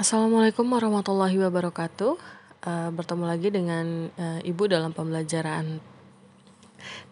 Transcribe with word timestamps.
Assalamualaikum 0.00 0.64
warahmatullahi 0.64 1.36
wabarakatuh. 1.44 2.16
Uh, 2.64 2.88
bertemu 2.88 3.24
lagi 3.28 3.52
dengan 3.52 4.08
uh, 4.16 4.40
Ibu 4.40 4.64
dalam 4.72 4.96
pembelajaran 4.96 5.76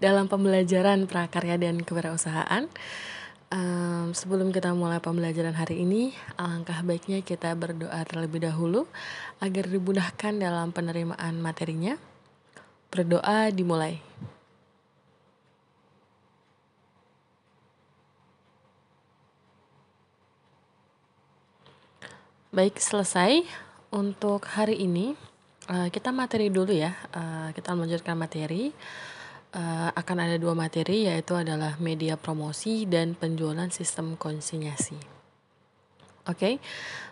dalam 0.01 0.25
pembelajaran 0.25 1.05
prakarya 1.05 1.61
dan 1.61 1.85
kewirausahaan. 1.85 2.65
Um, 3.53 4.17
sebelum 4.17 4.57
kita 4.57 4.73
mulai 4.73 5.05
pembelajaran 5.05 5.53
hari 5.53 5.85
ini, 5.85 6.17
alangkah 6.41 6.81
baiknya 6.81 7.21
kita 7.21 7.53
berdoa 7.61 8.09
terlebih 8.09 8.49
dahulu 8.49 8.89
agar 9.45 9.69
dimudahkan 9.69 10.41
dalam 10.41 10.73
penerimaan 10.73 11.45
materinya. 11.45 11.93
Berdoa 12.89 13.53
dimulai. 13.53 14.01
Baik, 22.49 22.81
selesai. 22.81 23.45
Untuk 23.93 24.49
hari 24.49 24.81
ini, 24.81 25.13
uh, 25.69 25.93
kita 25.93 26.09
materi 26.17 26.49
dulu 26.49 26.73
ya. 26.73 26.97
Uh, 27.13 27.53
kita 27.53 27.77
melanjutkan 27.77 28.17
materi. 28.17 28.73
Uh, 29.53 29.93
akan 29.93 30.17
ada 30.17 30.41
dua 30.41 30.57
materi, 30.57 31.13
yaitu 31.13 31.37
adalah 31.37 31.77
media 31.77 32.17
promosi 32.17 32.89
dan 32.89 33.13
penjualan 33.13 33.69
sistem 33.69 34.17
konsinyasi. 34.17 34.97
Oke, 36.25 36.33
okay? 36.33 36.55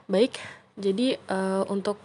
baik. 0.08 0.40
Jadi 0.80 1.20
uh, 1.28 1.68
untuk 1.68 2.00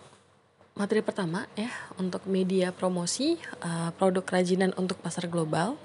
materi 0.75 0.99
pertama 0.99 1.47
ya, 1.55 1.71
untuk 1.95 2.27
media 2.27 2.75
promosi 2.75 3.39
uh, 3.63 3.95
produk 3.95 4.27
kerajinan 4.27 4.75
untuk 4.75 4.99
pasar 4.99 5.31
global, 5.31 5.79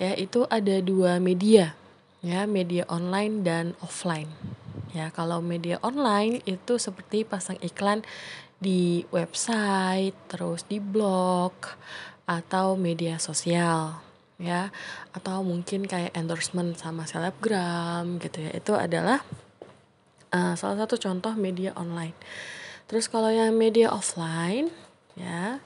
ya 0.00 0.16
itu 0.16 0.48
ada 0.48 0.80
dua 0.80 1.20
media, 1.20 1.76
ya 2.24 2.48
media 2.48 2.88
online 2.88 3.44
dan 3.44 3.76
offline. 3.84 4.32
Ya, 4.98 5.14
kalau 5.14 5.38
media 5.38 5.78
online 5.86 6.42
itu 6.42 6.74
seperti 6.82 7.22
pasang 7.22 7.54
iklan 7.62 8.02
di 8.58 9.06
website, 9.14 10.18
terus 10.26 10.66
di 10.66 10.82
blog 10.82 11.54
atau 12.26 12.74
media 12.74 13.22
sosial 13.22 14.02
ya. 14.42 14.74
Atau 15.14 15.46
mungkin 15.46 15.86
kayak 15.86 16.18
endorsement 16.18 16.74
sama 16.74 17.06
selebgram 17.06 18.18
gitu 18.18 18.42
ya. 18.42 18.50
Itu 18.58 18.74
adalah 18.74 19.22
uh, 20.34 20.58
salah 20.58 20.82
satu 20.82 20.98
contoh 20.98 21.38
media 21.38 21.70
online. 21.78 22.18
Terus 22.90 23.06
kalau 23.06 23.30
yang 23.30 23.54
media 23.54 23.94
offline 23.94 24.74
ya 25.14 25.62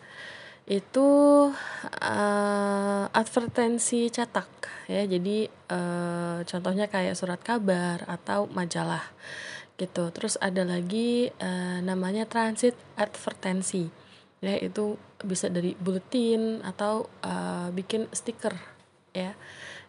itu 0.67 1.09
uh, 1.99 3.05
advertensi 3.11 4.07
cetak 4.09 4.51
ya. 4.87 5.03
Jadi 5.07 5.51
uh, 5.71 6.47
contohnya 6.47 6.87
kayak 6.87 7.19
surat 7.19 7.41
kabar 7.43 8.07
atau 8.07 8.47
majalah 8.51 9.03
gitu. 9.81 10.15
Terus 10.15 10.39
ada 10.39 10.63
lagi 10.63 11.35
uh, 11.43 11.83
namanya 11.83 12.29
transit 12.29 12.79
advertensi. 12.95 13.91
Ya 14.43 14.59
itu 14.59 14.99
bisa 15.23 15.47
dari 15.47 15.79
bulletin 15.79 16.63
atau 16.67 17.07
uh, 17.23 17.71
bikin 17.75 18.11
stiker 18.15 18.55
ya 19.15 19.35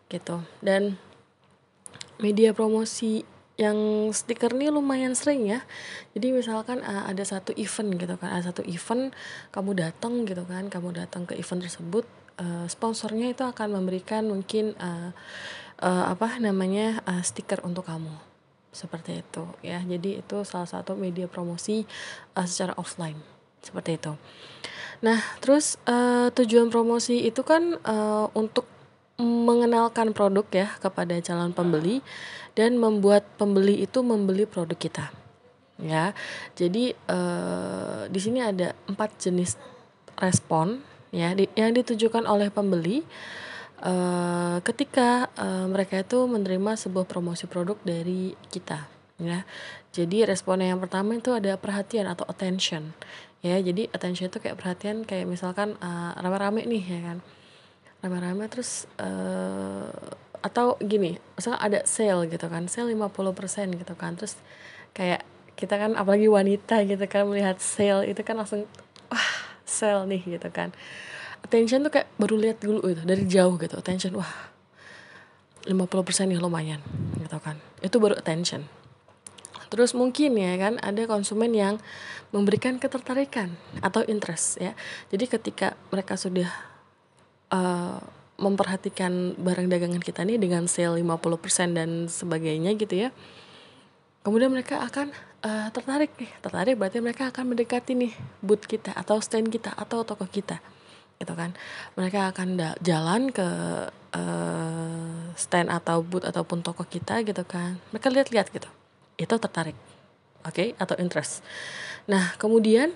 gitu. 0.09 0.41
Dan 0.61 0.97
media 2.21 2.53
promosi 2.53 3.25
yang 3.53 4.09
stiker 4.09 4.49
ini 4.57 4.73
lumayan 4.73 5.13
sering 5.13 5.45
ya. 5.45 5.61
Jadi 6.17 6.33
misalkan 6.33 6.81
uh, 6.81 7.05
ada 7.05 7.21
satu 7.21 7.53
event 7.53 7.93
gitu 8.01 8.17
kan 8.17 8.33
ada 8.33 8.49
satu 8.49 8.65
event 8.65 9.13
kamu 9.53 9.77
datang 9.77 10.25
gitu 10.25 10.41
kan 10.49 10.73
kamu 10.73 10.97
datang 10.97 11.29
ke 11.29 11.37
event 11.37 11.61
tersebut 11.61 12.05
uh, 12.41 12.65
sponsornya 12.65 13.29
itu 13.29 13.45
akan 13.45 13.77
memberikan 13.77 14.25
mungkin 14.25 14.73
uh, 14.81 15.13
uh, 15.85 16.05
apa 16.09 16.41
namanya 16.41 17.05
uh, 17.05 17.21
stiker 17.21 17.61
untuk 17.61 17.85
kamu. 17.85 18.13
Seperti 18.73 19.21
itu 19.21 19.45
ya. 19.61 19.77
Jadi 19.85 20.25
itu 20.25 20.37
salah 20.41 20.65
satu 20.65 20.97
media 20.97 21.29
promosi 21.29 21.85
uh, 22.33 22.47
secara 22.49 22.73
offline. 22.81 23.21
Seperti 23.61 24.01
itu. 24.01 24.17
Nah 25.05 25.21
terus 25.45 25.77
uh, 25.85 26.33
tujuan 26.33 26.73
promosi 26.73 27.21
itu 27.21 27.45
kan 27.45 27.77
uh, 27.85 28.33
untuk 28.33 28.72
mengenalkan 29.21 30.09
produk 30.15 30.45
ya 30.49 30.67
kepada 30.81 31.13
calon 31.21 31.53
pembeli 31.53 32.01
dan 32.57 32.81
membuat 32.81 33.25
pembeli 33.37 33.85
itu 33.85 34.01
membeli 34.01 34.49
produk 34.49 34.77
kita 34.77 35.05
ya. 35.81 36.13
Jadi 36.57 36.93
uh, 37.09 38.09
di 38.09 38.19
sini 38.21 38.41
ada 38.41 38.73
empat 38.89 39.17
jenis 39.21 39.57
respon 40.17 40.81
ya 41.13 41.33
di, 41.37 41.49
yang 41.53 41.73
ditujukan 41.73 42.25
oleh 42.25 42.49
pembeli. 42.49 43.05
Uh, 43.83 44.63
ketika 44.63 45.27
uh, 45.35 45.67
mereka 45.67 45.99
itu 45.99 46.23
menerima 46.23 46.79
sebuah 46.79 47.03
promosi 47.03 47.51
produk 47.51 47.75
dari 47.83 48.31
kita 48.47 48.87
ya. 49.19 49.43
Jadi 49.93 50.23
respon 50.23 50.63
yang 50.63 50.79
pertama 50.79 51.19
itu 51.19 51.35
ada 51.35 51.59
perhatian 51.59 52.07
atau 52.07 52.23
attention 52.25 52.95
ya. 53.43 53.59
Jadi 53.59 53.91
attention 53.91 54.31
itu 54.31 54.39
kayak 54.39 54.55
perhatian 54.55 55.03
kayak 55.03 55.27
misalkan 55.27 55.75
uh, 55.83 56.15
rame-rame 56.15 56.63
nih 56.63 56.83
ya 56.87 57.01
kan 57.11 57.19
rame-rame 58.03 58.45
terus 58.51 58.85
uh, 58.99 59.87
atau 60.43 60.75
gini 60.83 61.15
misalnya 61.39 61.59
ada 61.63 61.79
sale 61.87 62.27
gitu 62.27 62.51
kan 62.51 62.67
sale 62.67 62.91
50% 62.91 63.79
gitu 63.79 63.95
kan 63.95 64.19
terus 64.19 64.35
kayak 64.91 65.23
kita 65.53 65.79
kan 65.79 65.95
apalagi 65.95 66.27
wanita 66.27 66.83
gitu 66.83 67.05
kan 67.07 67.29
melihat 67.29 67.57
sale 67.63 68.09
itu 68.09 68.19
kan 68.25 68.35
langsung 68.35 68.67
wah 69.07 69.29
sale 69.63 70.05
nih 70.09 70.37
gitu 70.37 70.49
kan. 70.51 70.73
Attention 71.43 71.83
tuh 71.83 71.91
kayak 71.91 72.07
baru 72.19 72.35
lihat 72.39 72.57
dulu 72.63 72.83
gitu 72.87 73.03
dari 73.03 73.23
jauh 73.27 73.55
gitu 73.59 73.75
attention 73.75 74.15
wah 74.15 74.31
50% 75.63 75.71
nih 76.27 76.39
lumayan 76.39 76.81
gitu 77.19 77.37
kan. 77.39 77.59
Itu 77.79 78.01
baru 78.03 78.19
attention. 78.19 78.67
Terus 79.71 79.97
mungkin 79.97 80.37
ya 80.37 80.53
kan 80.59 80.77
ada 80.83 81.07
konsumen 81.09 81.49
yang 81.55 81.81
memberikan 82.29 82.77
ketertarikan 82.77 83.57
atau 83.81 84.05
interest 84.05 84.61
ya. 84.61 84.77
Jadi 85.09 85.25
ketika 85.29 85.73
mereka 85.89 86.17
sudah 86.17 86.72
uh, 87.53 88.01
memperhatikan 88.41 89.37
barang 89.37 89.69
dagangan 89.69 90.01
kita 90.01 90.25
nih 90.25 90.41
dengan 90.41 90.65
sale 90.65 90.97
50% 90.97 91.77
dan 91.77 92.09
sebagainya 92.09 92.73
gitu 92.73 93.07
ya. 93.07 93.09
Kemudian 94.25 94.49
mereka 94.49 94.81
akan 94.81 95.13
uh, 95.45 95.69
tertarik 95.69 96.15
nih. 96.17 96.31
Tertarik 96.41 96.75
berarti 96.79 96.97
mereka 97.03 97.29
akan 97.29 97.53
mendekati 97.53 97.93
nih 97.93 98.13
booth 98.41 98.65
kita 98.65 98.95
atau 98.97 99.21
stand 99.21 99.53
kita 99.53 99.71
atau 99.77 100.01
toko 100.01 100.25
kita. 100.25 100.57
Gitu 101.21 101.33
kan. 101.37 101.53
Mereka 101.93 102.33
akan 102.33 102.57
jalan 102.81 103.29
ke 103.29 103.47
uh, 104.17 105.29
stand 105.37 105.69
atau 105.69 106.01
booth 106.01 106.25
ataupun 106.25 106.65
toko 106.65 106.83
kita 106.87 107.21
gitu 107.21 107.43
kan. 107.45 107.77
Mereka 107.93 108.09
lihat-lihat 108.09 108.49
gitu. 108.49 108.69
Itu 109.19 109.37
tertarik. 109.37 109.77
Oke, 110.43 110.51
okay? 110.51 110.67
atau 110.75 110.99
interest. 110.99 111.39
Nah, 112.03 112.35
kemudian 112.35 112.91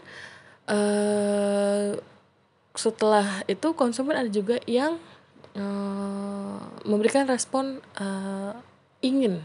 uh, 0.67 1.95
setelah 2.77 3.41
itu 3.49 3.73
konsumen 3.73 4.15
ada 4.15 4.29
juga 4.29 4.61
yang 4.69 5.01
uh, 5.57 6.61
memberikan 6.85 7.25
respon 7.25 7.81
uh, 7.97 8.53
ingin 9.01 9.41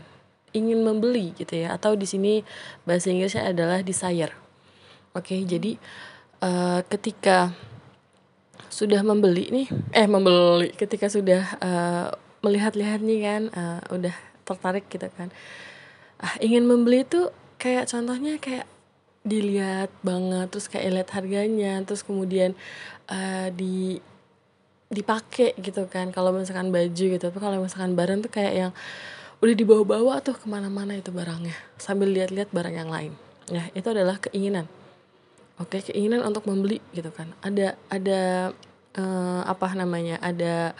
ingin 0.52 0.84
membeli 0.84 1.32
gitu 1.34 1.64
ya 1.64 1.72
atau 1.74 1.96
di 1.96 2.04
sini 2.04 2.44
bahasa 2.84 3.08
Inggrisnya 3.08 3.48
adalah 3.48 3.80
desire. 3.80 4.36
Oke, 5.16 5.36
okay, 5.36 5.40
jadi 5.48 5.80
uh, 6.44 6.84
ketika 6.88 7.52
sudah 8.72 9.04
membeli 9.04 9.52
nih, 9.52 9.68
eh 9.92 10.08
membeli 10.08 10.72
ketika 10.72 11.08
sudah 11.08 11.44
uh, 11.60 12.08
melihat-lihat 12.40 13.00
nih 13.04 13.20
kan, 13.20 13.42
uh, 13.52 13.80
udah 13.92 14.16
tertarik 14.48 14.88
gitu 14.88 15.08
kan. 15.12 15.28
Ah, 16.20 16.36
ingin 16.40 16.64
membeli 16.64 17.04
itu 17.04 17.28
kayak 17.60 17.88
contohnya 17.90 18.40
kayak 18.40 18.64
dilihat 19.22 19.90
banget 20.02 20.50
terus 20.50 20.66
kayak 20.66 20.98
lihat 20.98 21.10
harganya 21.14 21.78
terus 21.86 22.02
kemudian 22.02 22.58
uh, 23.06 23.48
di 23.54 24.02
dipakai 24.92 25.56
gitu 25.56 25.88
kan. 25.88 26.12
Kalau 26.12 26.34
misalkan 26.36 26.68
baju 26.68 27.04
gitu 27.16 27.22
tapi 27.22 27.38
kalau 27.40 27.62
misalkan 27.62 27.96
barang 27.96 28.28
tuh 28.28 28.32
kayak 28.34 28.54
yang 28.54 28.72
udah 29.42 29.54
dibawa-bawa 29.56 30.22
tuh 30.22 30.36
ke 30.36 30.46
mana-mana 30.46 30.94
itu 30.94 31.10
barangnya. 31.10 31.56
Sambil 31.80 32.12
lihat-lihat 32.12 32.52
barang 32.52 32.74
yang 32.76 32.90
lain. 32.92 33.12
Ya 33.50 33.70
itu 33.72 33.88
adalah 33.88 34.20
keinginan. 34.20 34.68
Oke 35.58 35.80
keinginan 35.80 36.22
untuk 36.26 36.44
membeli 36.44 36.82
gitu 36.92 37.08
kan. 37.14 37.32
Ada 37.40 37.78
ada 37.88 38.52
uh, 38.98 39.42
apa 39.46 39.72
namanya 39.72 40.20
ada 40.20 40.76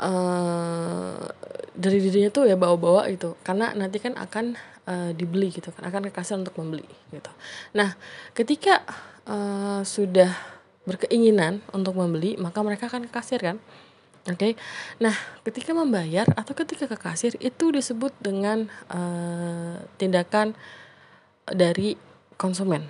uh, 0.00 1.22
dari 1.74 1.98
dirinya 2.02 2.30
tuh 2.30 2.48
ya 2.48 2.56
bawa-bawa 2.58 3.06
gitu. 3.10 3.38
Karena 3.46 3.74
nanti 3.74 3.98
kan 4.02 4.14
akan 4.18 4.58
uh, 4.88 5.10
dibeli 5.14 5.50
gitu 5.54 5.70
kan. 5.70 5.86
Akan 5.86 6.06
kekasih 6.08 6.40
untuk 6.40 6.56
membeli 6.58 6.86
gitu. 7.12 7.30
Nah 7.76 7.94
ketika 8.34 8.82
uh, 9.28 9.82
sudah 9.86 10.32
berkeinginan 10.84 11.64
untuk 11.72 11.96
membeli 11.96 12.36
maka 12.36 12.60
mereka 12.60 12.90
akan 12.90 13.06
ke 13.08 13.12
kasir 13.12 13.40
kan. 13.42 13.58
Oke? 14.24 14.40
Okay? 14.40 14.52
nah 14.96 15.12
ketika 15.44 15.76
membayar 15.76 16.24
atau 16.32 16.56
ketika 16.56 16.88
ke 16.88 16.96
kasir 16.96 17.36
itu 17.44 17.68
disebut 17.68 18.16
dengan 18.24 18.72
uh, 18.88 19.84
tindakan 20.00 20.56
dari 21.44 22.00
konsumen. 22.40 22.88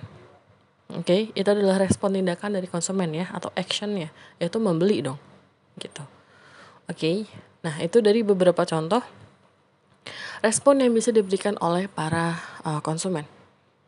Oke? 0.95 1.03
Okay? 1.03 1.21
itu 1.35 1.49
adalah 1.51 1.75
respon 1.75 2.15
tindakan 2.15 2.55
dari 2.55 2.71
konsumen 2.71 3.11
ya 3.11 3.27
atau 3.35 3.51
actionnya 3.51 4.15
yaitu 4.39 4.63
membeli 4.63 5.03
dong 5.03 5.19
gitu 5.75 6.14
oke 6.89 6.97
okay? 6.97 7.17
nah 7.65 7.75
itu 7.81 8.01
dari 8.01 8.21
beberapa 8.21 8.65
contoh 8.65 9.01
respon 10.45 10.81
yang 10.83 10.93
bisa 10.93 11.09
diberikan 11.09 11.57
oleh 11.57 11.89
para 11.89 12.37
uh, 12.61 12.81
konsumen 12.85 13.25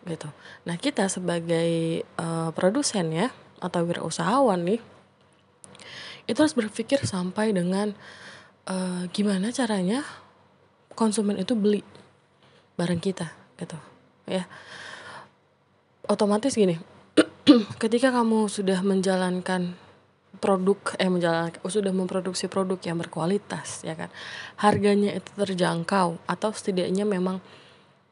gitu. 0.08 0.32
Nah, 0.64 0.80
kita 0.80 1.12
sebagai 1.12 2.02
uh, 2.16 2.50
produsen 2.56 3.12
ya 3.12 3.28
atau 3.60 3.84
wirausahawan 3.84 4.64
nih 4.64 4.80
itu 6.28 6.38
harus 6.38 6.54
berpikir 6.54 7.02
sampai 7.08 7.56
dengan 7.56 7.96
uh, 8.68 9.08
gimana 9.10 9.50
caranya 9.50 10.04
konsumen 10.94 11.40
itu 11.40 11.56
beli 11.56 11.82
barang 12.78 13.02
kita 13.02 13.34
gitu 13.58 13.80
ya 14.30 14.46
otomatis 16.06 16.54
gini 16.54 16.78
ketika 17.82 18.14
kamu 18.14 18.52
sudah 18.52 18.84
menjalankan 18.86 19.74
produk 20.38 20.78
eh 21.02 21.10
menjalankan 21.10 21.60
sudah 21.66 21.90
memproduksi 21.90 22.46
produk 22.46 22.78
yang 22.86 22.98
berkualitas 23.02 23.82
ya 23.82 23.98
kan? 23.98 24.14
Harganya 24.62 25.16
itu 25.18 25.30
terjangkau 25.34 26.22
atau 26.30 26.50
setidaknya 26.54 27.04
memang 27.08 27.42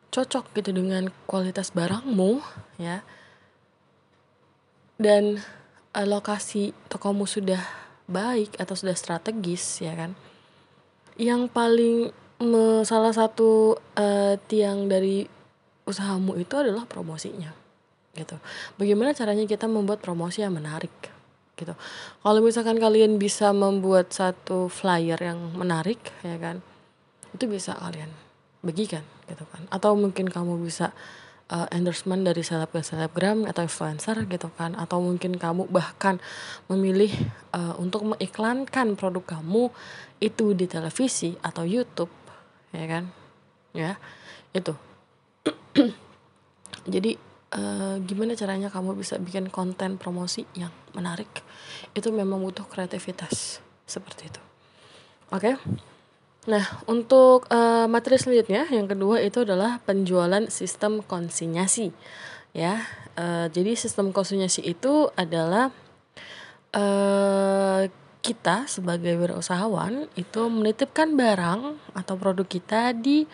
cocok 0.09 0.55
gitu 0.55 0.71
dengan 0.71 1.11
kualitas 1.29 1.75
barangmu 1.75 2.41
ya. 2.79 3.05
Dan 4.95 5.43
uh, 5.91 6.07
lokasi 6.07 6.71
tokomu 6.87 7.27
sudah 7.27 7.61
baik 8.07 8.55
atau 8.57 8.73
sudah 8.73 8.95
strategis 8.95 9.83
ya 9.83 9.93
kan? 9.93 10.15
Yang 11.15 11.51
paling 11.51 11.97
me, 12.43 12.83
salah 12.83 13.11
satu 13.11 13.79
uh, 13.95 14.35
tiang 14.47 14.87
dari 14.91 15.27
usahamu 15.85 16.35
itu 16.35 16.55
adalah 16.57 16.89
promosinya 16.89 17.53
gitu. 18.15 18.39
Bagaimana 18.79 19.11
caranya 19.11 19.43
kita 19.43 19.67
membuat 19.67 19.99
promosi 19.99 20.41
yang 20.41 20.55
menarik 20.55 21.14
gitu. 21.55 21.73
Kalau 22.21 22.39
misalkan 22.43 22.77
kalian 22.77 23.15
bisa 23.15 23.55
membuat 23.55 24.11
satu 24.11 24.67
flyer 24.67 25.17
yang 25.19 25.55
menarik 25.55 25.99
ya 26.21 26.35
kan 26.35 26.59
itu 27.35 27.51
bisa 27.51 27.75
kalian 27.75 28.11
bagikan 28.63 29.03
gitu 29.27 29.43
kan. 29.51 29.67
Atau 29.71 29.95
mungkin 29.95 30.31
kamu 30.31 30.59
bisa 30.63 30.95
uh, 31.51 31.67
endorsement 31.71 32.23
dari 32.23 32.41
seleb 32.41 32.71
ke 32.71 32.81
selebgram 32.81 33.43
atau 33.47 33.67
influencer 33.67 34.23
gitu 34.27 34.49
kan. 34.55 34.73
Atau 34.79 35.03
mungkin 35.03 35.35
kamu 35.35 35.67
bahkan 35.71 36.19
memilih 36.71 37.11
uh, 37.51 37.75
untuk 37.77 38.03
mengiklankan 38.07 38.95
produk 38.95 39.39
kamu 39.39 39.71
itu 40.23 40.55
di 40.55 40.65
televisi 40.65 41.35
atau 41.43 41.67
YouTube 41.67 42.11
ya 42.71 42.85
kan. 42.87 43.03
Ya 43.75 43.99
itu. 44.55 44.73
Jadi 46.93 47.17
uh, 47.53 47.95
gimana 48.01 48.33
caranya 48.33 48.73
kamu 48.73 48.97
bisa 48.97 49.21
bikin 49.21 49.53
konten 49.53 50.01
promosi 50.01 50.45
yang 50.57 50.73
menarik 50.97 51.44
itu 51.95 52.11
memang 52.11 52.43
butuh 52.43 52.67
kreativitas 52.67 53.63
seperti 53.87 54.29
itu 54.29 54.41
oke 55.31 55.41
okay? 55.41 55.55
Nah, 56.45 56.61
untuk 56.85 57.49
uh, 57.49 57.89
materi 57.89 58.21
selanjutnya 58.21 58.69
yang 58.69 58.85
kedua 58.85 59.17
itu 59.17 59.41
adalah 59.41 59.81
penjualan 59.81 60.45
sistem 60.53 61.01
konsinyasi. 61.01 61.89
Ya, 62.53 62.85
uh, 63.17 63.49
jadi 63.49 63.73
sistem 63.73 64.13
konsinyasi 64.13 64.61
itu 64.61 65.09
adalah 65.17 65.73
uh, 66.69 67.89
kita 68.21 68.65
sebagai 68.65 69.17
wirausahawan 69.21 70.09
itu 70.17 70.41
menitipkan 70.49 71.13
barang 71.17 71.77
atau 71.93 72.13
produk 72.17 72.45
kita 72.45 72.93
di 72.93 73.29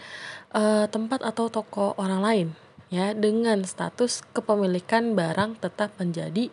uh, 0.51 0.87
tempat 0.87 1.23
atau 1.23 1.47
toko 1.47 1.95
orang 1.95 2.19
lain 2.19 2.47
ya 2.91 3.15
dengan 3.15 3.63
status 3.63 4.19
kepemilikan 4.35 5.15
barang 5.15 5.63
tetap 5.63 5.95
menjadi 5.95 6.51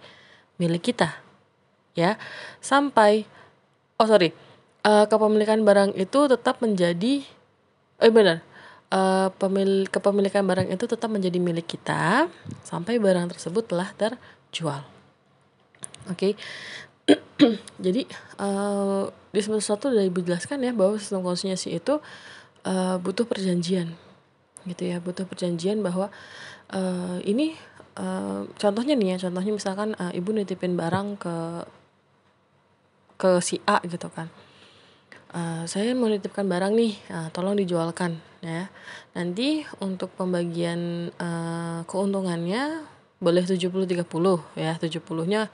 milik 0.63 0.95
kita 0.95 1.19
ya 1.99 2.15
sampai 2.63 3.27
oh 3.99 4.07
sorry 4.07 4.31
uh, 4.87 5.11
kepemilikan 5.11 5.67
barang 5.67 5.99
itu 5.99 6.31
tetap 6.31 6.63
menjadi 6.63 7.27
eh 7.99 8.13
benar 8.15 8.47
uh, 8.93 9.29
pemil 9.37 9.89
kepemilikan 9.89 10.45
barang 10.45 10.69
itu 10.69 10.85
tetap 10.89 11.11
menjadi 11.13 11.39
milik 11.41 11.69
kita 11.69 12.29
sampai 12.65 12.97
barang 13.01 13.33
tersebut 13.33 13.69
telah 13.69 13.89
terjual. 13.97 14.83
Oke. 16.09 16.33
Okay. 16.33 16.33
Jadi 17.85 18.05
uh, 18.37 19.09
di 19.33 19.41
semester 19.41 19.77
satu 19.77 19.89
sudah 19.89 20.05
dijelaskan 20.05 20.61
ya 20.61 20.73
bahwa 20.77 21.01
sistem 21.01 21.25
konsinyasi 21.25 21.81
itu 21.81 22.01
uh, 22.69 22.97
butuh 23.01 23.25
perjanjian, 23.25 23.97
gitu 24.69 24.83
ya, 24.85 25.01
butuh 25.01 25.25
perjanjian 25.25 25.81
bahwa 25.81 26.13
uh, 26.69 27.17
ini 27.25 27.57
uh, 27.97 28.45
contohnya 28.61 28.93
nih 28.93 29.17
ya, 29.17 29.29
contohnya 29.29 29.53
misalkan 29.57 29.97
uh, 29.97 30.13
ibu 30.13 30.37
nitipin 30.37 30.77
barang 30.77 31.17
ke 31.17 31.35
ke 33.19 33.43
si 33.43 33.59
A 33.67 33.83
gitu 33.83 34.09
kan. 34.15 34.31
Uh, 35.29 35.69
saya 35.69 35.93
mau 35.93 36.09
nitipkan 36.09 36.49
barang 36.49 36.73
nih 36.73 36.97
uh, 37.13 37.29
tolong 37.35 37.59
dijualkan 37.59 38.17
ya. 38.41 38.71
Nanti 39.13 39.67
untuk 39.83 40.15
pembagian 40.17 41.13
uh, 41.21 41.85
keuntungannya 41.85 42.87
boleh 43.19 43.45
70 43.45 43.69
30 43.69 44.07
ya. 44.57 44.73
70 44.79 45.05
nya 45.29 45.53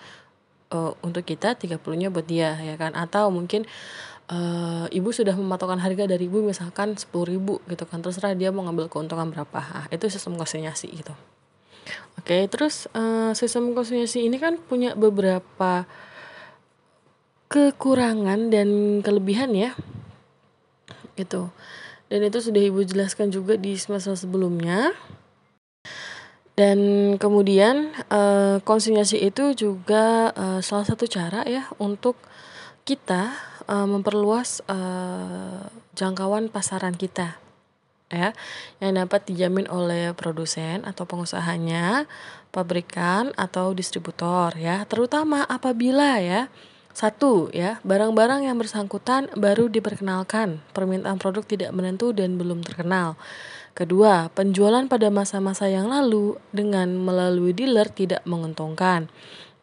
uh, 0.71 0.93
untuk 1.03 1.25
kita 1.25 1.59
30 1.59 1.81
nya 1.99 2.09
buat 2.13 2.29
dia 2.29 2.55
ya 2.61 2.77
kan. 2.79 2.95
Atau 2.95 3.33
mungkin 3.35 3.67
uh, 4.31 4.87
ibu 4.95 5.11
sudah 5.11 5.35
mematokkan 5.35 5.81
harga 5.81 6.05
dari 6.07 6.31
ibu 6.31 6.45
misalkan 6.45 6.95
10 6.95 7.11
ribu 7.27 7.59
gitu 7.67 7.89
kan. 7.89 8.05
Terserah 8.05 8.37
dia 8.37 8.55
mau 8.55 8.63
ngambil 8.69 8.87
keuntungan 8.93 9.27
berapa. 9.33 9.59
Ah, 9.59 9.87
itu 9.91 10.07
sistem 10.07 10.39
konsinyasi 10.39 10.93
gitu. 10.93 11.17
Oke 12.21 12.47
terus 12.47 12.87
uh, 12.95 13.35
sistem 13.35 13.75
konsinyasi 13.75 14.25
ini 14.25 14.39
kan 14.39 14.57
punya 14.57 14.95
beberapa 14.95 15.85
kekurangan 17.55 18.51
dan 18.51 18.99
kelebihan 18.99 19.55
ya. 19.55 19.79
Gitu. 21.15 21.55
Dan 22.11 22.21
itu 22.27 22.43
sudah 22.43 22.59
ibu 22.59 22.83
jelaskan 22.83 23.31
juga 23.31 23.55
di 23.55 23.79
semester 23.79 24.19
sebelumnya. 24.19 24.91
Dan 26.59 26.79
kemudian 27.19 27.95
uh, 28.11 28.59
konsinyasi 28.63 29.23
itu 29.23 29.55
juga 29.55 30.35
uh, 30.35 30.61
salah 30.63 30.87
satu 30.87 31.07
cara 31.07 31.43
ya 31.47 31.67
untuk 31.83 32.15
kita 32.87 33.35
uh, 33.67 33.87
memperluas 33.87 34.63
uh, 34.71 35.67
jangkauan 35.95 36.51
pasaran 36.51 36.95
kita 36.99 37.39
ya. 38.11 38.35
Yang 38.83 38.93
dapat 38.99 39.21
dijamin 39.31 39.67
oleh 39.71 40.15
produsen 40.15 40.83
atau 40.87 41.07
pengusahanya, 41.07 42.07
pabrikan 42.55 43.35
atau 43.35 43.75
distributor 43.75 44.55
ya. 44.59 44.87
Terutama 44.87 45.43
apabila 45.47 46.23
ya 46.23 46.51
satu 46.95 47.51
ya, 47.51 47.83
barang-barang 47.83 48.47
yang 48.47 48.55
bersangkutan 48.55 49.27
baru 49.35 49.67
diperkenalkan, 49.67 50.63
permintaan 50.71 51.19
produk 51.19 51.43
tidak 51.43 51.75
menentu 51.75 52.15
dan 52.15 52.39
belum 52.39 52.63
terkenal. 52.63 53.19
Kedua, 53.75 54.31
penjualan 54.31 54.87
pada 54.87 55.11
masa-masa 55.11 55.67
yang 55.67 55.91
lalu 55.91 56.39
dengan 56.55 56.95
melalui 56.95 57.51
dealer 57.51 57.91
tidak 57.91 58.23
menguntungkan. 58.23 59.11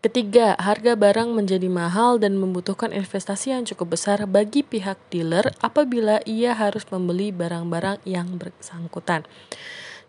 Ketiga, 0.03 0.59
harga 0.59 0.99
barang 0.99 1.31
menjadi 1.31 1.71
mahal 1.71 2.19
dan 2.19 2.35
membutuhkan 2.35 2.91
investasi 2.91 3.55
yang 3.55 3.63
cukup 3.63 3.95
besar 3.95 4.27
bagi 4.27 4.67
pihak 4.67 4.99
dealer 5.07 5.55
apabila 5.63 6.19
ia 6.27 6.51
harus 6.51 6.83
membeli 6.91 7.31
barang-barang 7.31 8.03
yang 8.03 8.35
bersangkutan. 8.35 9.23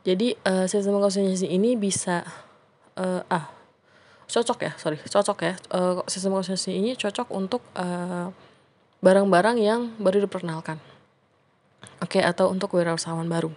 Jadi, 0.03 0.35
uh, 0.43 0.67
sistem 0.67 0.99
konsinyasi 0.99 1.47
ini 1.47 1.79
bisa 1.79 2.27
uh, 2.99 3.23
ah 3.31 3.62
cocok 4.29 4.59
ya 4.65 4.73
sorry. 4.79 4.99
Cocok 5.01 5.39
ya. 5.43 5.55
Uh, 5.71 6.03
sistem 6.07 6.37
konsentrasi 6.37 6.77
ini 6.77 6.95
cocok 6.99 7.29
untuk 7.35 7.63
eh, 7.75 8.29
barang-barang 9.03 9.57
yang 9.59 9.81
baru 9.99 10.25
diperkenalkan. 10.25 10.79
Oke 11.99 12.19
okay, 12.19 12.23
atau 12.23 12.51
untuk 12.51 12.75
wirausahawan 12.79 13.27
baru. 13.27 13.51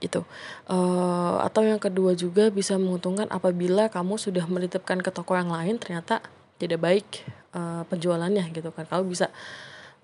Gitu. 0.00 0.24
Uh, 0.64 1.42
atau 1.44 1.60
yang 1.60 1.76
kedua 1.76 2.16
juga 2.16 2.48
bisa 2.48 2.78
menguntungkan 2.80 3.28
apabila 3.28 3.92
kamu 3.92 4.16
sudah 4.16 4.46
menitipkan 4.48 5.02
ke 5.04 5.12
toko 5.12 5.36
yang 5.36 5.52
lain 5.52 5.76
ternyata 5.76 6.24
tidak 6.56 6.80
baik 6.80 7.06
uh, 7.52 7.84
penjualannya 7.90 8.48
gitu 8.54 8.72
kan. 8.72 8.88
Kamu 8.88 9.04
bisa 9.10 9.28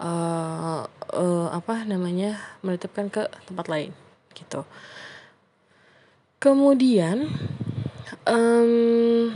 uh, 0.03 0.85
uh, 1.15 1.49
apa 1.55 1.87
namanya 1.89 2.37
menitipkan 2.61 3.09
ke 3.09 3.25
tempat 3.49 3.67
lain 3.71 3.91
gitu. 4.37 4.69
Kemudian 6.37 7.33
um, 8.29 9.33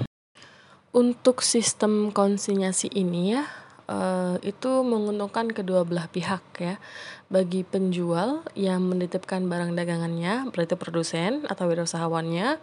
untuk 0.91 1.47
sistem 1.47 2.11
konsinyasi 2.11 2.91
ini 2.91 3.39
ya, 3.39 3.47
uh, 3.87 4.37
itu 4.43 4.83
menguntungkan 4.83 5.51
kedua 5.51 5.87
belah 5.87 6.11
pihak 6.11 6.43
ya. 6.59 6.83
Bagi 7.31 7.63
penjual 7.63 8.43
yang 8.59 8.83
menitipkan 8.91 9.47
barang 9.47 9.79
dagangannya, 9.79 10.51
berarti 10.51 10.75
produsen 10.75 11.47
atau 11.47 11.71
wirausahawannya, 11.71 12.59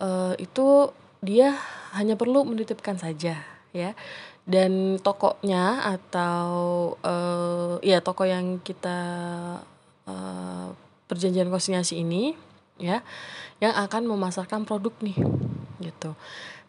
uh, 0.00 0.32
itu 0.40 0.88
dia 1.20 1.52
hanya 1.92 2.16
perlu 2.16 2.48
menitipkan 2.48 2.96
saja 2.96 3.44
ya. 3.76 3.92
Dan 4.48 4.96
tokonya 5.04 5.84
atau 6.00 6.48
uh, 7.04 7.76
ya 7.84 8.00
toko 8.00 8.24
yang 8.24 8.58
kita 8.64 8.98
perjanjian 11.06 11.46
konsinyasi 11.54 12.02
ini 12.02 12.34
ya, 12.82 13.06
yang 13.62 13.70
akan 13.78 14.10
memasarkan 14.10 14.66
produk 14.66 14.90
nih 15.06 15.14
gitu. 15.80 16.14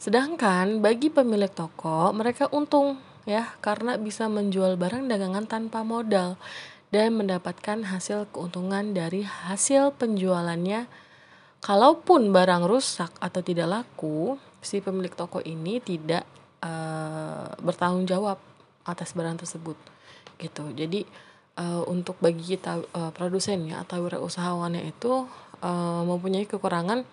Sedangkan 0.02 0.82
bagi 0.82 1.14
pemilik 1.14 1.52
toko, 1.52 2.10
mereka 2.16 2.50
untung 2.50 2.98
ya 3.30 3.54
karena 3.62 4.02
bisa 4.02 4.26
menjual 4.26 4.80
barang 4.82 5.06
dagangan 5.06 5.46
tanpa 5.46 5.86
modal 5.86 6.42
dan 6.90 7.16
mendapatkan 7.16 7.88
hasil 7.88 8.28
keuntungan 8.34 8.92
dari 8.92 9.24
hasil 9.24 9.96
penjualannya 9.96 10.90
kalaupun 11.62 12.34
barang 12.34 12.66
rusak 12.66 13.14
atau 13.22 13.42
tidak 13.46 13.70
laku 13.70 14.36
si 14.60 14.82
pemilik 14.82 15.14
toko 15.14 15.40
ini 15.46 15.78
tidak 15.80 16.26
uh, 16.66 17.54
bertanggung 17.62 18.10
jawab 18.10 18.42
atas 18.84 19.14
barang 19.14 19.40
tersebut 19.40 19.78
gitu 20.42 20.74
jadi 20.74 21.06
uh, 21.62 21.86
untuk 21.86 22.18
bagi 22.18 22.58
kita 22.58 22.82
uh, 22.98 23.14
produsennya 23.14 23.86
atau 23.86 24.02
wirausahawannya 24.02 24.90
itu 24.90 25.30
uh, 25.62 26.02
mempunyai 26.04 26.50
kekurangan 26.50 27.06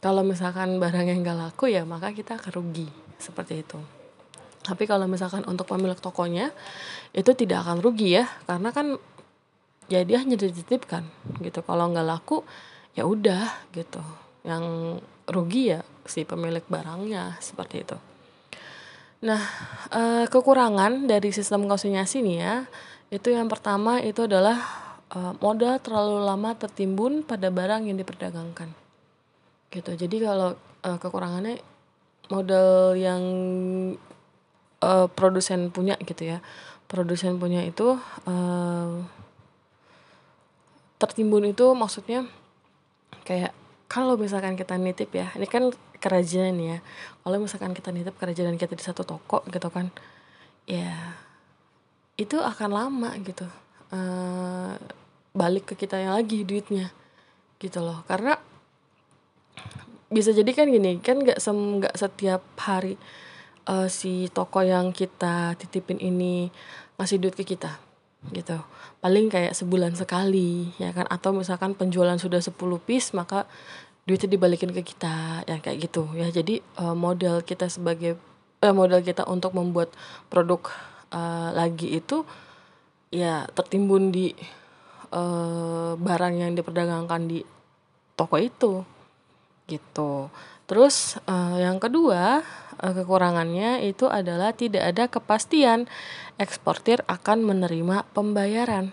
kalau 0.00 0.24
misalkan 0.24 0.80
barang 0.80 1.12
yang 1.12 1.20
gak 1.20 1.36
laku 1.36 1.68
ya 1.68 1.84
maka 1.84 2.16
kita 2.16 2.40
akan 2.40 2.52
rugi. 2.56 2.88
Seperti 3.20 3.60
itu. 3.60 3.76
Tapi 4.64 4.88
kalau 4.88 5.04
misalkan 5.04 5.44
untuk 5.44 5.68
pemilik 5.68 5.96
tokonya 6.00 6.48
itu 7.12 7.36
tidak 7.36 7.68
akan 7.68 7.84
rugi 7.84 8.16
ya. 8.16 8.24
Karena 8.48 8.72
kan 8.72 8.96
ya 9.92 10.00
dia 10.00 10.24
hanya 10.24 10.40
dititipkan 10.40 11.04
gitu. 11.44 11.60
Kalau 11.60 11.92
nggak 11.92 12.08
laku 12.08 12.40
ya 12.96 13.04
udah 13.04 13.68
gitu. 13.76 14.00
Yang 14.40 14.64
rugi 15.28 15.76
ya 15.76 15.84
si 16.08 16.24
pemilik 16.24 16.64
barangnya 16.64 17.36
seperti 17.44 17.84
itu. 17.84 17.96
Nah 19.20 19.42
eh, 19.92 20.24
kekurangan 20.32 21.04
dari 21.04 21.28
sistem 21.28 21.68
konsinyasi 21.68 22.24
nih 22.24 22.36
ya 22.40 22.54
itu 23.12 23.36
yang 23.36 23.52
pertama 23.52 24.00
itu 24.00 24.24
adalah 24.24 24.56
eh, 25.12 25.36
modal 25.44 25.76
terlalu 25.84 26.24
lama 26.24 26.56
tertimbun 26.56 27.20
pada 27.20 27.52
barang 27.52 27.84
yang 27.84 28.00
diperdagangkan 28.00 28.79
gitu. 29.70 29.90
Jadi 29.94 30.16
kalau 30.22 30.58
eh, 30.84 30.98
kekurangannya 30.98 31.62
modal 32.30 32.94
yang 32.94 33.22
uh, 34.80 35.06
produsen 35.10 35.68
punya 35.74 35.98
gitu 36.02 36.36
ya. 36.36 36.38
Produsen 36.90 37.38
punya 37.38 37.62
itu 37.62 37.98
uh, 38.26 39.02
tertimbun 40.98 41.46
itu 41.46 41.70
maksudnya 41.74 42.26
kayak 43.26 43.54
kalau 43.90 44.14
misalkan 44.14 44.54
kita 44.54 44.78
nitip 44.78 45.10
ya 45.10 45.30
ini 45.34 45.46
kan 45.46 45.70
kerajinan 45.98 46.56
ya. 46.58 46.78
Kalau 47.22 47.36
misalkan 47.38 47.74
kita 47.74 47.90
nitip 47.90 48.14
kerajinan 48.18 48.58
kita 48.58 48.74
di 48.74 48.82
satu 48.82 49.02
toko 49.06 49.42
gitu 49.50 49.68
kan 49.70 49.90
ya 50.66 51.18
itu 52.14 52.38
akan 52.38 52.70
lama 52.70 53.10
gitu. 53.22 53.46
Uh, 53.90 54.78
balik 55.30 55.74
ke 55.74 55.86
kita 55.86 55.98
yang 55.98 56.14
lagi 56.14 56.42
duitnya 56.42 56.90
gitu 57.58 57.82
loh. 57.82 58.02
Karena 58.06 58.38
bisa 60.10 60.34
jadi 60.34 60.50
kan 60.50 60.66
gini 60.66 60.98
kan 60.98 61.22
nggak 61.22 61.38
sem 61.38 61.54
nggak 61.54 61.94
setiap 61.94 62.42
hari 62.58 62.98
uh, 63.70 63.86
si 63.86 64.26
toko 64.34 64.62
yang 64.66 64.90
kita 64.90 65.54
titipin 65.54 66.02
ini 66.02 66.50
ngasih 66.98 67.22
duit 67.22 67.38
ke 67.38 67.46
kita 67.46 67.78
gitu. 68.34 68.60
Paling 69.00 69.32
kayak 69.32 69.56
sebulan 69.56 69.96
sekali 69.96 70.74
ya 70.76 70.92
kan? 70.92 71.08
Atau 71.08 71.32
misalkan 71.32 71.72
penjualan 71.72 72.18
sudah 72.20 72.42
10 72.42 72.52
piece 72.84 73.16
maka 73.16 73.48
duitnya 74.04 74.36
dibalikin 74.36 74.74
ke 74.76 74.82
kita 74.84 75.46
ya 75.48 75.56
kayak 75.62 75.88
gitu. 75.88 76.10
Ya 76.12 76.28
jadi 76.28 76.60
uh, 76.76 76.92
modal 76.92 77.40
kita 77.40 77.72
sebagai 77.72 78.20
uh, 78.60 78.74
modal 78.76 79.00
kita 79.00 79.24
untuk 79.24 79.56
membuat 79.56 79.94
produk 80.28 80.68
uh, 81.14 81.54
lagi 81.56 81.96
itu 81.96 82.28
ya 83.08 83.48
tertimbun 83.56 84.12
di 84.12 84.36
uh, 85.16 85.96
barang 85.96 86.34
yang 86.36 86.52
diperdagangkan 86.52 87.24
di 87.26 87.40
toko 88.14 88.36
itu 88.36 88.84
gitu. 89.70 90.26
Terus 90.66 91.18
uh, 91.30 91.58
yang 91.58 91.78
kedua 91.78 92.42
uh, 92.82 92.92
kekurangannya 92.94 93.86
itu 93.86 94.10
adalah 94.10 94.50
tidak 94.50 94.82
ada 94.90 95.06
kepastian 95.06 95.86
eksportir 96.42 97.06
akan 97.06 97.46
menerima 97.46 98.06
pembayaran. 98.10 98.90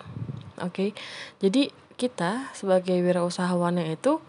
Oke, 0.57 0.69
okay? 0.73 0.89
jadi 1.37 1.69
kita 1.97 2.53
sebagai 2.53 2.97
wirausahawannya 3.01 3.93
itu 3.93 4.21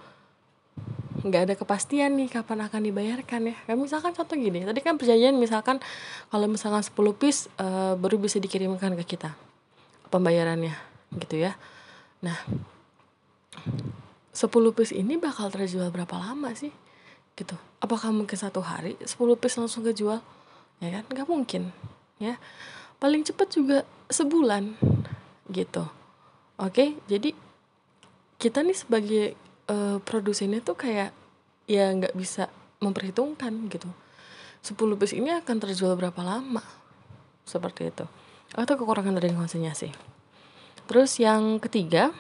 nggak 1.18 1.42
ada 1.50 1.54
kepastian 1.58 2.14
nih 2.14 2.30
kapan 2.30 2.68
akan 2.68 2.80
dibayarkan 2.84 3.40
ya. 3.52 3.56
Kayak 3.66 3.78
misalkan 3.80 4.12
contoh 4.14 4.36
gini, 4.38 4.62
tadi 4.62 4.80
kan 4.80 4.94
perjanjian 4.96 5.34
misalkan 5.34 5.82
kalau 6.30 6.46
misalkan 6.46 6.84
10 6.84 6.94
piece 7.20 7.50
uh, 7.58 7.98
baru 7.98 8.20
bisa 8.22 8.38
dikirimkan 8.38 8.94
ke 9.02 9.16
kita 9.16 9.34
pembayarannya 10.12 10.76
gitu 11.16 11.42
ya. 11.42 11.56
Nah, 12.22 12.38
10 14.38 14.46
piece 14.70 14.94
ini 14.94 15.18
bakal 15.18 15.50
terjual 15.50 15.90
berapa 15.90 16.14
lama 16.14 16.54
sih? 16.54 16.70
Gitu. 17.34 17.58
Apakah 17.82 18.14
mungkin 18.14 18.38
satu 18.38 18.62
hari 18.62 18.94
10 19.02 19.18
piece 19.34 19.58
langsung 19.58 19.82
kejual? 19.82 20.22
Ya 20.78 20.88
kan? 20.94 21.04
Nggak 21.10 21.26
mungkin 21.26 21.74
ya. 22.22 22.38
Paling 23.02 23.26
cepat 23.26 23.50
juga 23.50 23.82
sebulan 24.06 24.78
gitu. 25.50 25.82
Oke? 26.62 26.94
Jadi 27.10 27.34
kita 28.38 28.62
nih 28.62 28.78
sebagai 28.78 29.26
uh, 29.66 29.98
produsennya 29.98 30.62
tuh 30.62 30.78
kayak 30.78 31.10
ya 31.66 31.90
nggak 31.90 32.14
bisa 32.14 32.46
memperhitungkan 32.78 33.66
gitu. 33.66 33.90
10 34.62 34.78
piece 35.02 35.18
ini 35.18 35.34
akan 35.34 35.56
terjual 35.58 35.98
berapa 35.98 36.22
lama? 36.22 36.62
Seperti 37.42 37.90
itu. 37.90 38.06
Atau 38.54 38.78
kekurangan 38.78 39.18
dari 39.18 39.34
konsinyasi 39.34 40.14
terus 40.88 41.20
yang 41.20 41.60
ketiga 41.60 42.16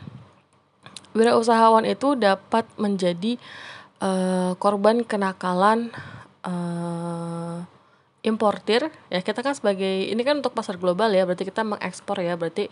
wirausahawan 1.18 1.82
itu 1.82 2.14
dapat 2.14 2.62
menjadi 2.78 3.34
uh, 3.98 4.54
korban 4.62 5.02
kenakalan 5.02 5.90
uh, 6.46 7.66
importir. 8.22 8.86
Ya 9.10 9.20
kita 9.22 9.42
kan 9.42 9.58
sebagai 9.58 10.06
ini 10.06 10.22
kan 10.22 10.38
untuk 10.38 10.54
pasar 10.54 10.78
global 10.78 11.10
ya 11.10 11.26
berarti 11.26 11.42
kita 11.48 11.66
mengekspor 11.66 12.22
ya. 12.22 12.38
Berarti 12.38 12.70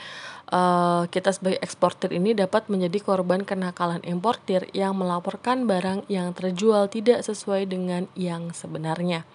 uh, 0.54 1.10
kita 1.10 1.34
sebagai 1.34 1.58
eksportir 1.58 2.14
ini 2.14 2.38
dapat 2.38 2.70
menjadi 2.70 3.02
korban 3.02 3.42
kenakalan 3.42 4.02
importir 4.06 4.70
yang 4.70 4.94
melaporkan 4.94 5.66
barang 5.66 6.06
yang 6.06 6.30
terjual 6.30 6.86
tidak 6.86 7.26
sesuai 7.26 7.66
dengan 7.66 8.06
yang 8.14 8.54
sebenarnya. 8.54 9.26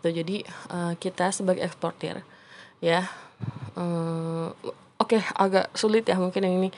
Itu 0.00 0.08
jadi 0.08 0.48
uh, 0.72 0.96
kita 0.96 1.28
sebagai 1.34 1.68
eksportir 1.68 2.24
ya 2.78 3.10
oke 5.08 5.16
okay, 5.16 5.24
agak 5.40 5.72
sulit 5.72 6.04
ya 6.04 6.20
mungkin 6.20 6.44
yang 6.44 6.60
ini. 6.60 6.68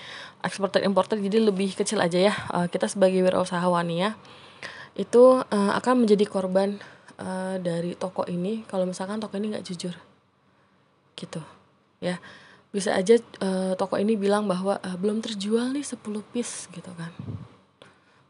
Eksporter 0.46 0.87
importer 0.87 1.18
jadi 1.18 1.42
lebih 1.42 1.75
kecil 1.75 1.99
aja 1.99 2.30
ya. 2.30 2.34
Uh, 2.54 2.70
kita 2.70 2.87
sebagai 2.87 3.18
wirausahawan 3.26 3.90
ya 3.90 4.14
itu 4.94 5.42
uh, 5.42 5.72
akan 5.75 6.06
menjadi 6.06 6.30
korban 6.30 6.78
uh, 7.18 7.58
dari 7.58 7.99
toko 7.99 8.22
ini 8.30 8.62
kalau 8.70 8.87
misalkan 8.87 9.18
toko 9.18 9.34
ini 9.34 9.50
nggak 9.50 9.66
jujur. 9.66 9.99
Gitu 11.18 11.42
ya. 11.99 12.22
Bisa 12.70 12.94
aja 12.94 13.18
uh, 13.42 13.75
toko 13.75 13.99
ini 13.99 14.14
bilang 14.14 14.46
bahwa 14.46 14.78
uh, 14.78 14.94
belum 14.94 15.18
terjual 15.26 15.75
nih 15.75 15.82
10 15.82 15.99
piece 16.30 16.70
gitu 16.70 16.94
kan. 16.94 17.10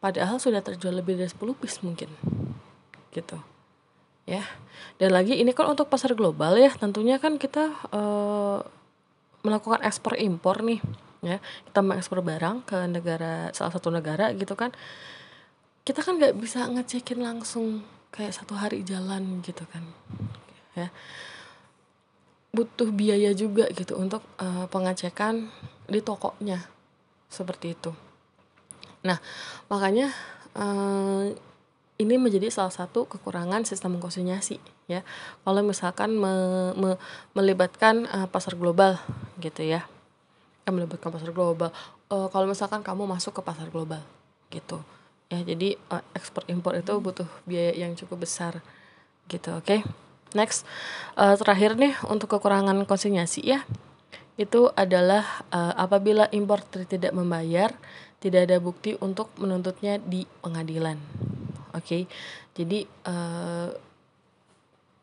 Padahal 0.01 0.41
sudah 0.41 0.65
terjual 0.65 0.97
lebih 0.97 1.21
dari 1.21 1.29
10 1.29 1.37
piece 1.61 1.85
mungkin 1.85 2.09
gitu 3.13 3.37
ya. 4.25 4.41
Dan 4.97 5.13
lagi 5.13 5.37
ini 5.37 5.53
kan 5.53 5.69
untuk 5.69 5.93
pasar 5.93 6.17
global 6.17 6.57
ya. 6.57 6.73
Tentunya 6.73 7.21
kan 7.21 7.37
kita 7.37 7.77
uh, 7.93 8.65
melakukan 9.41 9.81
ekspor 9.85 10.17
impor 10.17 10.61
nih 10.65 10.81
ya. 11.25 11.39
Kita 11.41 11.81
mengekspor 11.81 12.21
barang 12.25 12.67
ke 12.67 12.79
negara 12.89 13.53
salah 13.57 13.73
satu 13.73 13.89
negara 13.93 14.33
gitu 14.37 14.57
kan. 14.57 14.73
Kita 15.85 16.05
kan 16.05 16.21
nggak 16.21 16.37
bisa 16.37 16.69
ngecekin 16.69 17.25
langsung 17.25 17.85
kayak 18.11 18.35
satu 18.35 18.59
hari 18.59 18.83
jalan 18.83 19.41
gitu 19.41 19.65
kan 19.71 19.85
ya. 20.77 20.89
Butuh 22.51 22.91
biaya 22.91 23.31
juga 23.31 23.71
gitu 23.71 23.95
untuk 23.95 24.27
uh, 24.43 24.67
pengecekan 24.67 25.49
di 25.87 26.03
tokonya 26.03 26.67
seperti 27.31 27.79
itu. 27.79 27.95
Nah 29.07 29.23
makanya 29.71 30.11
uh, 30.59 31.31
ini 32.01 32.17
menjadi 32.17 32.49
salah 32.49 32.73
satu 32.73 33.05
kekurangan 33.05 33.69
sistem 33.69 34.01
konsinyasi 34.01 34.57
ya. 34.89 35.05
Kalau 35.45 35.61
misalkan 35.61 36.17
me, 36.17 36.33
me, 36.75 36.91
melibatkan 37.37 38.09
uh, 38.09 38.27
pasar 38.27 38.57
global 38.57 38.97
gitu 39.41 39.65
ya. 39.65 39.89
Eh, 40.69 40.73
melibatkan 40.73 41.11
pasar 41.11 41.33
global. 41.33 41.73
Uh, 42.13 42.29
kalau 42.29 42.47
misalkan 42.47 42.85
kamu 42.85 43.09
masuk 43.09 43.41
ke 43.41 43.43
pasar 43.43 43.73
global 43.73 44.05
gitu. 44.53 44.79
Ya 45.33 45.41
jadi 45.43 45.81
uh, 45.89 46.05
ekspor 46.15 46.45
impor 46.47 46.77
itu 46.77 46.93
butuh 47.01 47.27
biaya 47.49 47.73
yang 47.75 47.97
cukup 47.97 48.29
besar 48.29 48.61
gitu 49.27 49.57
oke? 49.57 49.67
Okay? 49.67 49.81
next 50.31 50.63
uh, 51.19 51.35
terakhir 51.35 51.75
nih 51.75 51.95
untuk 52.07 52.31
kekurangan 52.31 52.87
konsinyasi 52.87 53.43
ya. 53.43 53.67
Itu 54.39 54.71
adalah 54.79 55.45
uh, 55.51 55.75
apabila 55.75 56.31
importer 56.31 56.87
tidak 56.87 57.13
membayar 57.13 57.75
tidak 58.21 58.47
ada 58.47 58.61
bukti 58.61 58.95
untuk 59.01 59.33
menuntutnya 59.41 59.97
di 59.97 60.29
pengadilan 60.45 61.01
oke? 61.73 61.83
Okay? 61.83 62.03
jadi 62.55 62.85
uh, 63.09 63.73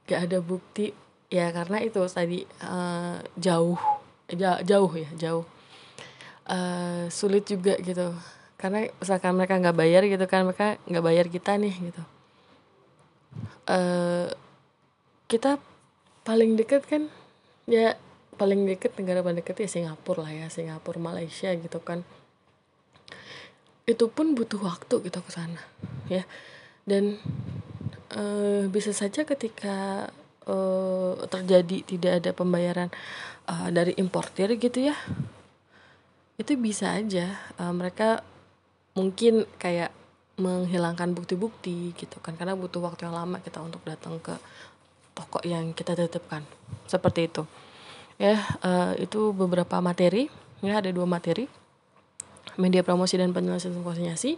gak 0.07 0.29
ada 0.29 0.39
bukti 0.39 0.93
ya 1.27 1.51
karena 1.51 1.83
itu 1.83 1.99
tadi 2.07 2.47
uh, 2.63 3.19
jauh 3.35 3.75
jauh 4.35 4.91
ya 4.95 5.09
jauh. 5.15 5.45
Uh, 6.47 7.11
sulit 7.11 7.43
juga 7.47 7.75
gitu. 7.79 8.15
Karena 8.57 8.89
misalkan 8.97 9.35
mereka 9.37 9.59
nggak 9.59 9.77
bayar 9.77 10.01
gitu 10.07 10.25
kan 10.25 10.47
mereka 10.47 10.81
nggak 10.87 11.05
bayar 11.05 11.25
kita 11.27 11.59
nih 11.59 11.75
gitu. 11.91 12.03
Uh, 13.67 14.31
kita 15.27 15.59
paling 16.23 16.55
deket 16.55 16.87
kan 16.87 17.11
ya 17.67 17.99
paling 18.39 18.63
deket 18.63 18.95
negara 18.95 19.19
paling 19.19 19.43
deket 19.43 19.67
ya 19.67 19.69
Singapura 19.69 20.23
lah 20.23 20.31
ya 20.31 20.47
Singapura 20.47 20.99
Malaysia 20.99 21.51
gitu 21.51 21.79
kan. 21.83 22.01
Itu 23.87 24.11
pun 24.11 24.35
butuh 24.35 24.59
waktu 24.59 25.03
gitu 25.03 25.19
ke 25.19 25.31
sana 25.31 25.61
ya. 26.07 26.23
Dan 26.87 27.19
uh, 28.15 28.63
bisa 28.71 28.95
saja 28.95 29.27
ketika 29.27 30.07
uh, 30.47 31.19
terjadi 31.27 31.83
tidak 31.83 32.13
ada 32.23 32.31
pembayaran 32.31 32.89
uh, 33.47 33.69
dari 33.71 33.95
importir 33.97 34.53
gitu 34.59 34.91
ya 34.91 34.95
itu 36.37 36.53
bisa 36.53 36.93
aja. 36.93 37.33
Uh, 37.57 37.73
mereka 37.73 38.21
mungkin 38.93 39.45
kayak 39.57 39.89
menghilangkan 40.37 41.17
bukti-bukti 41.17 41.97
gitu 41.97 42.21
kan 42.21 42.37
karena 42.37 42.53
butuh 42.53 42.77
waktu 42.77 43.09
yang 43.09 43.17
lama 43.17 43.41
kita 43.41 43.57
untuk 43.57 43.81
datang 43.81 44.21
ke 44.21 44.37
toko 45.17 45.41
yang 45.41 45.73
kita 45.73 45.97
titipkan. 45.97 46.45
Seperti 46.85 47.25
itu. 47.25 47.43
Ya 48.21 48.37
uh, 48.61 48.93
itu 49.01 49.33
beberapa 49.33 49.81
materi. 49.81 50.29
Ya 50.61 50.77
ada 50.77 50.93
dua 50.93 51.09
materi. 51.09 51.49
Media 52.57 52.85
promosi 52.85 53.17
dan 53.17 53.33
penyelesaian 53.33 53.81
konsinyasi. 53.81 54.37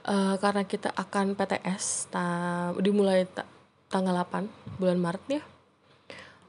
Uh, 0.00 0.36
karena 0.40 0.64
kita 0.64 0.92
akan 0.96 1.36
PTS 1.36 2.08
ta 2.08 2.24
dimulai 2.80 3.28
ta 3.28 3.44
tanggal 3.92 4.16
8 4.16 4.80
bulan 4.80 4.96
Maret 5.00 5.24
ya. 5.28 5.42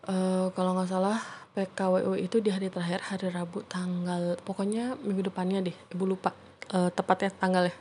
Uh, 0.08 0.48
kalau 0.55 0.75
nggak 0.75 0.88
salah 0.88 1.20
PKWU 1.51 2.15
itu 2.15 2.39
di 2.39 2.48
hari 2.48 2.72
terakhir 2.72 3.03
hari 3.03 3.27
Rabu 3.27 3.63
tanggal 3.67 4.39
pokoknya 4.48 4.96
minggu 5.03 5.27
depannya 5.27 5.60
deh 5.67 5.75
ibu 5.91 6.08
lupa 6.08 6.31
uh, 6.72 6.88
tepatnya 6.93 7.31
tanggal 7.36 7.67
ya 7.67 7.75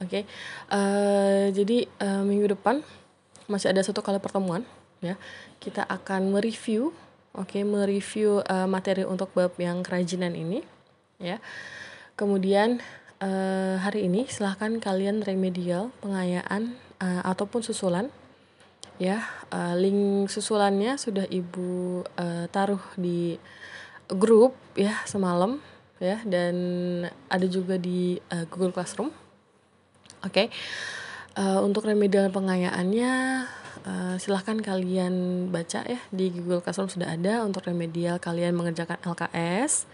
oke 0.00 0.08
okay. 0.08 0.22
uh, 0.72 1.52
jadi 1.52 1.84
uh, 2.00 2.24
minggu 2.24 2.56
depan 2.56 2.80
masih 3.50 3.68
ada 3.68 3.82
satu 3.82 4.00
kali 4.00 4.16
pertemuan 4.16 4.62
ya. 5.02 5.18
Kita 5.58 5.84
akan 5.84 6.32
mereview 6.32 6.94
oke 7.34 7.52
okay, 7.52 7.62
mereview 7.66 8.40
uh, 8.46 8.64
materi 8.64 9.04
untuk 9.04 9.34
bab 9.34 9.52
yang 9.58 9.82
kerajinan 9.82 10.32
ini 10.32 10.62
ya. 11.18 11.42
Kemudian 12.14 12.80
uh, 13.20 13.76
hari 13.82 14.06
ini 14.06 14.24
silahkan 14.30 14.78
kalian 14.78 15.20
remedial 15.26 15.90
pengayaan 16.00 16.78
uh, 17.02 17.22
ataupun 17.26 17.60
susulan 17.60 18.08
ya 19.00 19.24
uh, 19.52 19.74
link 19.76 20.28
susulannya 20.28 21.00
sudah 21.00 21.24
ibu 21.28 22.02
uh, 22.16 22.44
taruh 22.52 22.82
di 22.98 23.40
grup 24.12 24.52
ya 24.76 25.00
semalam 25.08 25.60
ya 26.02 26.18
dan 26.26 26.54
ada 27.30 27.46
juga 27.46 27.78
di 27.78 28.18
uh, 28.34 28.44
Google 28.50 28.74
Classroom. 28.74 29.14
Oke 30.22 30.28
okay. 30.28 30.46
uh, 31.38 31.62
untuk 31.62 31.86
remedial 31.86 32.30
pengayaannya 32.30 33.12
uh, 33.86 34.14
silahkan 34.18 34.58
kalian 34.58 35.46
baca 35.50 35.86
ya 35.86 36.00
di 36.10 36.34
Google 36.34 36.60
Classroom 36.60 36.90
sudah 36.90 37.14
ada. 37.14 37.46
Untuk 37.46 37.64
remedial 37.66 38.18
kalian 38.18 38.58
mengerjakan 38.58 38.98
LKS 39.02 39.86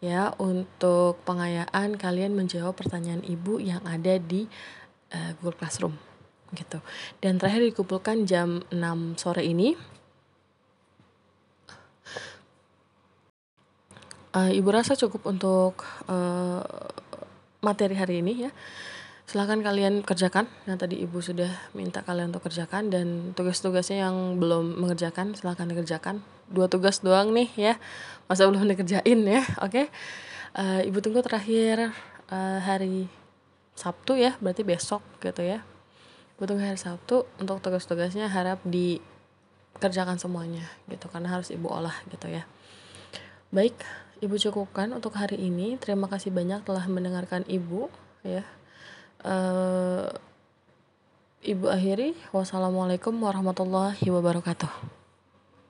ya 0.00 0.32
untuk 0.40 1.20
pengayaan 1.28 2.00
kalian 2.00 2.32
menjawab 2.32 2.72
pertanyaan 2.72 3.20
ibu 3.20 3.60
yang 3.60 3.84
ada 3.84 4.16
di 4.16 4.48
uh, 5.12 5.36
Google 5.38 5.60
Classroom 5.60 6.09
gitu. 6.54 6.78
Dan 7.22 7.38
terakhir 7.38 7.62
dikumpulkan 7.70 8.26
jam 8.26 8.64
6 8.72 9.20
sore 9.20 9.46
ini. 9.46 9.74
Uh, 14.30 14.54
ibu 14.54 14.70
rasa 14.70 14.94
cukup 14.94 15.26
untuk 15.26 15.82
uh, 16.06 16.62
materi 17.62 17.98
hari 17.98 18.22
ini 18.22 18.46
ya. 18.46 18.50
Silahkan 19.26 19.62
kalian 19.62 20.02
kerjakan 20.02 20.50
yang 20.66 20.78
tadi 20.78 20.98
ibu 21.02 21.22
sudah 21.22 21.50
minta 21.74 22.02
kalian 22.02 22.34
untuk 22.34 22.50
kerjakan 22.50 22.90
dan 22.90 23.30
tugas-tugasnya 23.38 24.06
yang 24.06 24.42
belum 24.42 24.78
mengerjakan 24.82 25.38
silahkan 25.38 25.70
dikerjakan. 25.70 26.22
Dua 26.50 26.66
tugas 26.66 26.98
doang 26.98 27.30
nih 27.30 27.46
ya 27.54 27.74
masa 28.26 28.50
belum 28.50 28.66
dikerjain 28.66 29.20
ya 29.22 29.42
oke? 29.62 29.70
Okay? 29.70 29.86
uh, 30.54 30.82
eh, 30.82 30.88
ibu 30.90 30.98
tunggu 30.98 31.22
terakhir 31.22 31.94
uh, 32.30 32.58
hari 32.62 33.06
Sabtu 33.78 34.18
ya 34.18 34.34
berarti 34.42 34.66
besok 34.66 35.02
gitu 35.22 35.46
ya 35.46 35.62
tunggu 36.46 36.64
hari 36.64 36.80
Sabtu 36.80 37.28
untuk 37.40 37.60
tugas-tugasnya 37.60 38.28
harap 38.28 38.60
dikerjakan 38.64 40.16
semuanya 40.16 40.64
gitu 40.88 41.08
karena 41.12 41.32
harus 41.32 41.52
ibu 41.52 41.68
olah 41.68 41.94
gitu 42.08 42.28
ya. 42.28 42.48
Baik 43.50 43.76
ibu 44.20 44.36
cukupkan 44.36 44.92
untuk 44.92 45.16
hari 45.16 45.40
ini. 45.40 45.76
Terima 45.80 46.06
kasih 46.06 46.30
banyak 46.30 46.64
telah 46.64 46.84
mendengarkan 46.86 47.44
ibu 47.48 47.88
ya. 48.22 48.44
Uh, 49.20 50.08
ibu 51.44 51.68
akhiri. 51.68 52.16
Wassalamualaikum 52.32 53.16
warahmatullahi 53.16 54.04
wabarakatuh 54.06 54.99